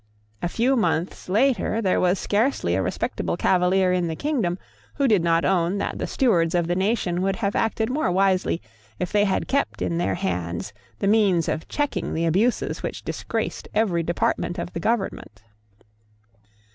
[0.41, 4.57] A few months later there was scarcely a respectable Cavalier in the kingdom
[4.95, 8.63] who did not own that the stewards of the nation would have acted more wisely
[8.97, 13.67] if they had kept in their hands the means of checking the abuses which disgraced
[13.75, 15.43] every department of the government.